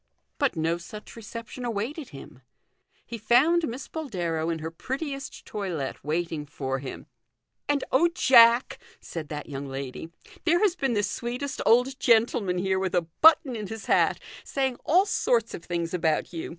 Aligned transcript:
But 0.39 0.55
no 0.55 0.79
such 0.79 1.15
reception 1.15 1.63
awaited 1.63 2.09
him. 2.09 2.41
He 3.05 3.19
found 3.19 3.67
Miss 3.67 3.87
Boldero 3.87 4.49
in 4.49 4.57
her 4.57 4.71
prettiest 4.71 5.45
toilette 5.45 6.03
waiting 6.03 6.47
for 6.47 6.79
him." 6.79 7.05
And 7.69 7.83
oh, 7.91 8.07
Jack," 8.07 8.79
said 8.99 9.29
that 9.29 9.47
young 9.47 9.67
lady," 9.67 10.09
there 10.45 10.57
has 10.61 10.75
been 10.75 10.93
the 10.93 11.03
sweetest 11.03 11.61
old 11.67 11.99
gentleman 11.99 12.57
here 12.57 12.79
with 12.79 12.95
a 12.95 13.03
button 13.21 13.55
in 13.55 13.67
his 13.67 13.85
hat, 13.85 14.19
saying 14.43 14.77
all 14.85 15.05
sorts 15.05 15.53
of 15.53 15.63
things 15.63 15.93
about 15.93 16.33
you. 16.33 16.49